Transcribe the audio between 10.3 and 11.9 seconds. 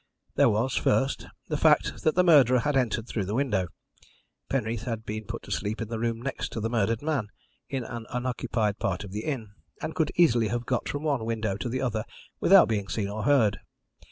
have got from one window to the